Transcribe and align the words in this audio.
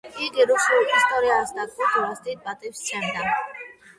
იგი 0.27 0.45
რუსულ 0.51 0.85
ისტორიას 0.93 1.51
და 1.57 1.65
კულტურას 1.75 2.23
დიდ 2.29 2.41
პატივის 2.47 2.81
სცემდა. 2.85 3.29